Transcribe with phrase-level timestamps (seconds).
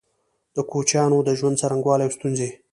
[0.55, 2.49] د کوچيانو د ژوند څرنګوالی او ستونزي